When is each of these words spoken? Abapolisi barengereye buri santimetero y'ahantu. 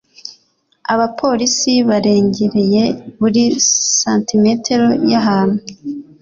Abapolisi 0.93 1.71
barengereye 1.89 2.83
buri 3.19 3.43
santimetero 4.01 4.87
y'ahantu. 5.09 5.61